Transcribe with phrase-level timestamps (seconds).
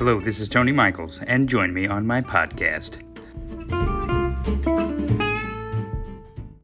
[0.00, 3.09] Hello, this is Tony Michaels, and join me on my podcast.